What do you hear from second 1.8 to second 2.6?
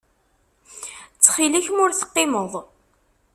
ur teqqimeḍ.